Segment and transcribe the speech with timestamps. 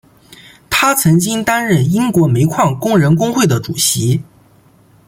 [0.67, 4.19] 他曾经担任英国煤矿工人工会的主席。